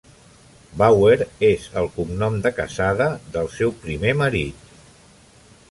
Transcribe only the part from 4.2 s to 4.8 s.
marit.